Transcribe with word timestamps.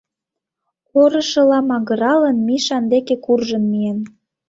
Орышыла 1.01 1.59
магыралын, 1.69 2.37
Мишан 2.47 2.83
деке 2.93 3.15
куржын 3.25 3.63
миен. 3.71 3.99